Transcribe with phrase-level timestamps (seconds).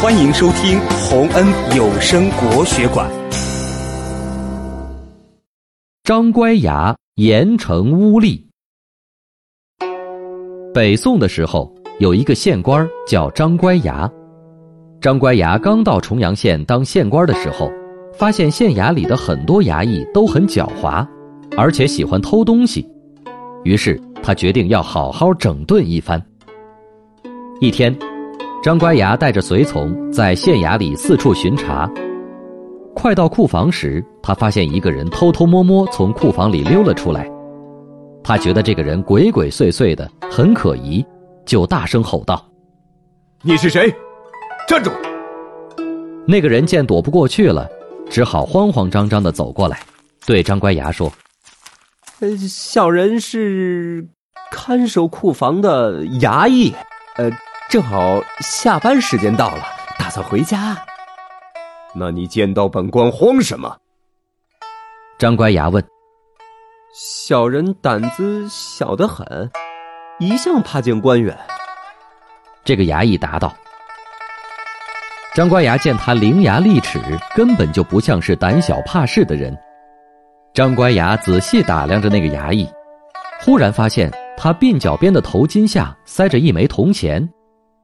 [0.00, 1.44] 欢迎收听洪恩
[1.76, 3.10] 有声国学馆。
[6.04, 8.40] 张乖崖严惩污吏。
[10.72, 14.08] 北宋的时候，有一个县官叫张乖崖。
[15.00, 17.68] 张乖崖刚到重阳县当县官的时候，
[18.14, 21.04] 发现县衙里的很多衙役都很狡猾，
[21.56, 22.88] 而且喜欢偷东西，
[23.64, 26.24] 于是他决定要好好整顿一番。
[27.60, 27.92] 一天。
[28.60, 31.88] 张乖牙带着随从在县衙里四处巡查，
[32.92, 37.30] 快到库房时，他发现一个人偷偷摸摸从库房里溜了出来。
[38.24, 41.06] 他觉得这个人鬼鬼祟祟的，很可疑，
[41.46, 42.44] 就大声吼道
[43.42, 43.94] ：“你是谁？
[44.66, 44.90] 站住！”
[46.26, 47.68] 那个人见躲不过去了，
[48.10, 49.78] 只好慌慌张张的走过来，
[50.26, 51.10] 对张乖牙说
[52.18, 54.04] ：“呃，小人是
[54.50, 56.74] 看守库房的衙役，
[57.18, 57.30] 呃。”
[57.68, 59.62] 正好下班时间到了，
[59.98, 60.74] 打算回家。
[61.94, 63.76] 那你见到本官慌什么？
[65.18, 65.84] 张乖牙问。
[66.94, 69.50] 小人胆子小得很，
[70.18, 71.36] 一向怕见官员。
[72.64, 73.54] 这个衙役答道。
[75.34, 76.98] 张乖牙见他伶牙俐齿，
[77.34, 79.54] 根本就不像是胆小怕事的人。
[80.54, 82.66] 张乖牙仔细打量着那个衙役，
[83.42, 87.28] 忽然发现他鬓角边的头巾下塞着一枚铜钱。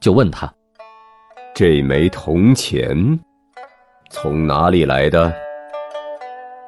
[0.00, 0.52] 就问他
[1.54, 3.18] ：“这枚铜钱
[4.10, 5.32] 从哪里来的？”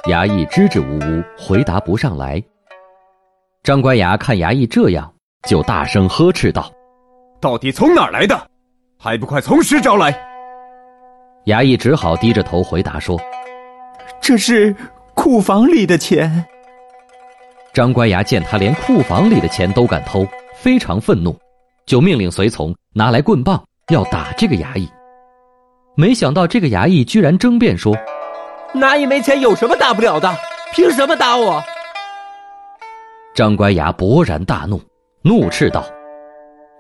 [0.09, 2.43] 衙役支支吾吾回答不上来。
[3.63, 5.13] 张官衙看衙役这样，
[5.49, 6.73] 就大声呵斥道
[7.41, 8.49] ：“到底从哪儿来的？
[8.99, 10.13] 还不快从实招来！”
[11.47, 13.21] 衙役只好低着头回答说
[14.21, 14.75] ：“这是
[15.15, 16.45] 库房里的钱。”
[17.75, 21.39] 张官衙见他连库房里的钱都敢偷，非常愤怒。
[21.89, 24.87] 就命令随从拿来棍棒，要打这个衙役。
[25.97, 27.97] 没想到这个衙役居然争辩说
[28.75, 30.31] ：“拿一枚钱有什么大不了的？
[30.75, 31.65] 凭什么打我？”
[33.35, 34.79] 张乖崖勃然大怒，
[35.23, 35.83] 怒斥道：“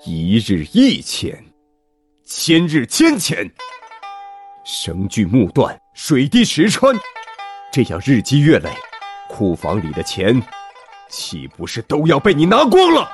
[0.04, 1.42] 一日一钱，
[2.26, 3.50] 千日千钱，
[4.62, 6.94] 绳锯木断，水滴石穿，
[7.72, 8.68] 这样日积月累，
[9.30, 10.38] 库房里的钱
[11.08, 13.10] 岂不是都要被你拿光了？”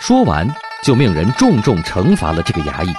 [0.00, 0.46] 说完，
[0.84, 2.92] 就命人重重惩罚了这个衙役。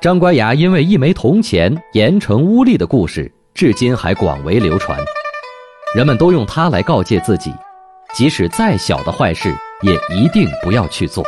[0.00, 4.96] 张乖崖因为一枚铜钱严惩污吏的故事，至今还广为流传。
[5.92, 7.52] 人们都用它来告诫自己，
[8.12, 9.52] 即使再小的坏事，
[9.82, 11.24] 也一定不要去做。